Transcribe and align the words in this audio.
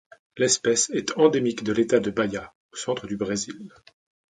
L'espèce 0.37 0.89
est 0.89 1.15
endémique 1.19 1.63
de 1.63 1.71
l'État 1.73 1.99
de 1.99 2.09
Bahia 2.09 2.55
au 2.73 2.75
centre 2.75 3.05
du 3.05 3.17
Brésil. 3.17 3.71